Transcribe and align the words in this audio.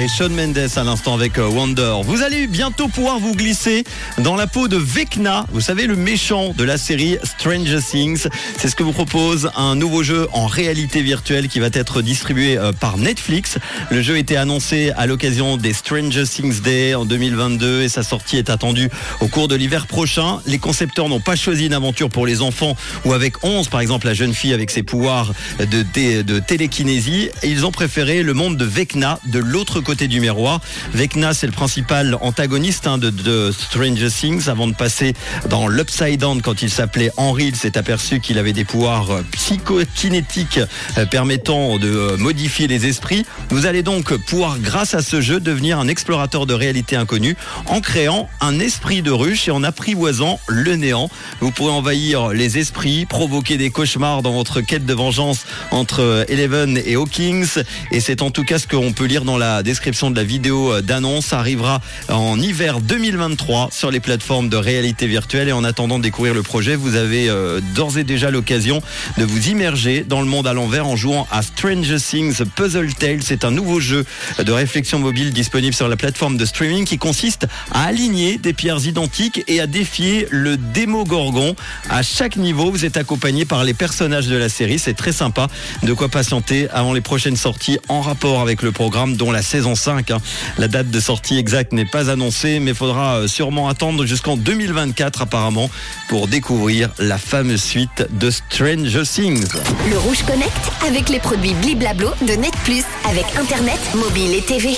Et 0.00 0.06
Sean 0.06 0.28
Mendes 0.28 0.56
à 0.76 0.84
l'instant 0.84 1.14
avec 1.14 1.38
euh, 1.38 1.48
Wonder. 1.48 1.96
Vous 2.04 2.22
allez 2.22 2.46
bientôt 2.46 2.86
pouvoir 2.86 3.18
vous 3.18 3.34
glisser 3.34 3.82
dans 4.18 4.36
la 4.36 4.46
peau 4.46 4.68
de 4.68 4.76
Vecna, 4.76 5.44
vous 5.50 5.60
savez 5.60 5.88
le 5.88 5.96
méchant 5.96 6.54
de 6.56 6.62
la 6.62 6.78
série 6.78 7.18
Stranger 7.24 7.80
Things. 7.80 8.28
C'est 8.58 8.68
ce 8.68 8.76
que 8.76 8.84
vous 8.84 8.92
propose 8.92 9.50
un 9.56 9.74
nouveau 9.74 10.04
jeu 10.04 10.28
en 10.32 10.46
réalité 10.46 11.02
virtuelle 11.02 11.48
qui 11.48 11.58
va 11.58 11.66
être 11.72 12.00
distribué 12.00 12.56
euh, 12.56 12.70
par 12.70 12.96
Netflix. 12.96 13.58
Le 13.90 14.00
jeu 14.00 14.18
était 14.18 14.36
annoncé 14.36 14.92
à 14.96 15.06
l'occasion 15.06 15.56
des 15.56 15.72
Stranger 15.72 16.22
Things 16.28 16.60
Day 16.60 16.94
en 16.94 17.04
2022 17.04 17.82
et 17.82 17.88
sa 17.88 18.04
sortie 18.04 18.36
est 18.36 18.50
attendue 18.50 18.90
au 19.20 19.26
cours 19.26 19.48
de 19.48 19.56
l'hiver 19.56 19.88
prochain. 19.88 20.38
Les 20.46 20.58
concepteurs 20.58 21.08
n'ont 21.08 21.18
pas 21.18 21.34
choisi 21.34 21.66
une 21.66 21.74
aventure 21.74 22.08
pour 22.08 22.24
les 22.24 22.40
enfants 22.40 22.76
ou 23.04 23.14
avec 23.14 23.42
11 23.42 23.66
par 23.66 23.80
exemple 23.80 24.06
la 24.06 24.14
jeune 24.14 24.32
fille 24.32 24.54
avec 24.54 24.70
ses 24.70 24.84
pouvoirs 24.84 25.32
de, 25.58 26.22
de 26.22 26.38
télékinésie. 26.38 27.30
Ils 27.42 27.66
ont 27.66 27.72
préféré 27.72 28.22
le 28.22 28.32
monde 28.32 28.56
de 28.56 28.64
Vecna 28.64 29.18
de 29.26 29.40
l'autre 29.40 29.80
côté 29.80 29.87
du 29.94 30.20
miroir. 30.20 30.60
Vecna, 30.92 31.32
c'est 31.32 31.46
le 31.46 31.52
principal 31.52 32.18
antagoniste 32.20 32.86
hein, 32.86 32.98
de, 32.98 33.52
Stranger 33.52 34.10
Things. 34.10 34.48
Avant 34.48 34.66
de 34.66 34.74
passer 34.74 35.14
dans 35.48 35.66
l'Upside 35.66 36.20
Down, 36.20 36.42
quand 36.42 36.60
il 36.60 36.70
s'appelait 36.70 37.10
Henry, 37.16 37.46
il 37.46 37.56
s'est 37.56 37.78
aperçu 37.78 38.20
qu'il 38.20 38.38
avait 38.38 38.52
des 38.52 38.64
pouvoirs 38.64 39.10
euh, 39.10 39.22
psychokinétiques 39.32 40.60
euh, 40.98 41.06
permettant 41.06 41.78
de 41.78 41.88
euh, 41.88 42.16
modifier 42.18 42.66
les 42.66 42.86
esprits. 42.86 43.24
Vous 43.48 43.64
allez 43.64 43.82
donc 43.82 44.14
pouvoir, 44.14 44.58
grâce 44.58 44.94
à 44.94 45.00
ce 45.00 45.22
jeu, 45.22 45.40
devenir 45.40 45.78
un 45.78 45.88
explorateur 45.88 46.44
de 46.44 46.52
réalité 46.52 46.96
inconnue 46.96 47.36
en 47.66 47.80
créant 47.80 48.28
un 48.40 48.60
esprit 48.60 49.00
de 49.00 49.10
ruche 49.10 49.48
et 49.48 49.50
en 49.50 49.64
apprivoisant 49.64 50.38
le 50.48 50.76
néant. 50.76 51.08
Vous 51.40 51.50
pourrez 51.50 51.72
envahir 51.72 52.28
les 52.28 52.58
esprits, 52.58 53.06
provoquer 53.06 53.56
des 53.56 53.70
cauchemars 53.70 54.22
dans 54.22 54.32
votre 54.32 54.60
quête 54.60 54.84
de 54.84 54.94
vengeance 54.94 55.46
entre 55.70 56.26
Eleven 56.28 56.78
et 56.84 56.96
Hawkins. 56.96 57.62
Et 57.90 58.00
c'est 58.00 58.20
en 58.20 58.30
tout 58.30 58.44
cas 58.44 58.58
ce 58.58 58.66
qu'on 58.66 58.92
peut 58.92 59.06
lire 59.06 59.24
dans 59.24 59.38
la 59.38 59.62
description 59.62 59.77
description 59.78 60.10
de 60.10 60.16
la 60.16 60.24
vidéo 60.24 60.72
euh, 60.72 60.82
d'annonce 60.82 61.32
arrivera 61.32 61.80
en 62.08 62.40
hiver 62.40 62.80
2023 62.80 63.68
sur 63.70 63.92
les 63.92 64.00
plateformes 64.00 64.48
de 64.48 64.56
réalité 64.56 65.06
virtuelle. 65.06 65.48
Et 65.48 65.52
en 65.52 65.62
attendant 65.62 65.98
de 65.98 66.02
découvrir 66.02 66.34
le 66.34 66.42
projet, 66.42 66.74
vous 66.74 66.96
avez 66.96 67.28
euh, 67.28 67.60
d'ores 67.76 67.96
et 67.96 68.02
déjà 68.02 68.32
l'occasion 68.32 68.82
de 69.18 69.24
vous 69.24 69.50
immerger 69.50 70.04
dans 70.04 70.20
le 70.20 70.26
monde 70.26 70.48
à 70.48 70.52
l'envers 70.52 70.88
en 70.88 70.96
jouant 70.96 71.28
à 71.30 71.42
Stranger 71.42 71.98
Things 72.00 72.44
Puzzle 72.56 72.92
Tale. 72.92 73.22
C'est 73.22 73.44
un 73.44 73.52
nouveau 73.52 73.78
jeu 73.78 74.04
de 74.44 74.50
réflexion 74.50 74.98
mobile 74.98 75.32
disponible 75.32 75.76
sur 75.76 75.86
la 75.86 75.96
plateforme 75.96 76.36
de 76.36 76.44
streaming 76.44 76.84
qui 76.84 76.98
consiste 76.98 77.46
à 77.70 77.84
aligner 77.84 78.36
des 78.36 78.54
pierres 78.54 78.84
identiques 78.84 79.44
et 79.46 79.60
à 79.60 79.68
défier 79.68 80.26
le 80.32 80.56
démo-gorgon. 80.56 81.54
À 81.88 82.02
chaque 82.02 82.36
niveau, 82.36 82.72
vous 82.72 82.84
êtes 82.84 82.96
accompagné 82.96 83.44
par 83.44 83.62
les 83.62 83.74
personnages 83.74 84.26
de 84.26 84.36
la 84.36 84.48
série. 84.48 84.80
C'est 84.80 84.94
très 84.94 85.12
sympa. 85.12 85.46
De 85.84 85.92
quoi 85.92 86.08
patienter 86.08 86.68
avant 86.70 86.92
les 86.92 87.00
prochaines 87.00 87.36
sorties 87.36 87.78
en 87.88 88.00
rapport 88.00 88.40
avec 88.40 88.62
le 88.62 88.72
programme 88.72 89.14
dont 89.14 89.30
la 89.30 89.42
saison 89.42 89.67
5. 89.74 90.10
Hein. 90.10 90.18
La 90.58 90.68
date 90.68 90.90
de 90.90 91.00
sortie 91.00 91.38
exacte 91.38 91.72
n'est 91.72 91.84
pas 91.84 92.10
annoncée, 92.10 92.60
mais 92.60 92.74
faudra 92.74 93.16
euh, 93.16 93.28
sûrement 93.28 93.68
attendre 93.68 94.04
jusqu'en 94.06 94.36
2024 94.36 95.22
apparemment 95.22 95.70
pour 96.08 96.28
découvrir 96.28 96.90
la 96.98 97.18
fameuse 97.18 97.62
suite 97.62 98.06
de 98.10 98.30
Stranger 98.30 99.02
Things. 99.04 99.48
Le 99.90 99.98
Rouge 99.98 100.22
Connect 100.26 100.52
avec 100.86 101.08
les 101.08 101.18
produits 101.18 101.54
Bliblablo 101.54 102.10
de 102.22 102.32
Net 102.32 102.54
Plus 102.64 102.84
avec 103.08 103.24
Internet, 103.36 103.78
mobile 103.94 104.34
et 104.34 104.42
TV. 104.42 104.70